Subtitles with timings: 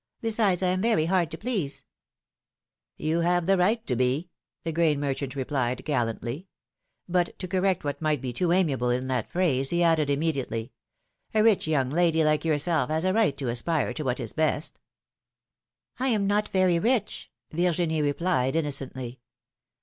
[0.19, 1.85] Besides, I am very hard to please!"
[2.99, 4.31] ''You have the right to be,"
[4.63, 7.05] the grain merchant replied, 116 PHILOMi:NE'S MARRIAGES.
[7.05, 10.73] gallantly; but to correct what might be too amiable in that phrase, he added, immediately:
[11.35, 14.79] rich young lady like yourself has a right to aspire to what is best.^^
[16.03, 19.19] I am not very rich," Virginie replied, innocently.